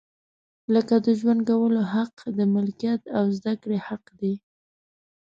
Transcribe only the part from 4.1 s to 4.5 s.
دی.